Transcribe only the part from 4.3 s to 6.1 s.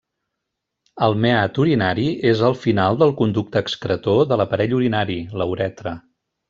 de l'aparell urinari, la uretra.